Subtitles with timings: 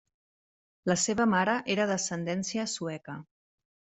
[0.91, 3.21] La seva mare era d'ascendència sueca.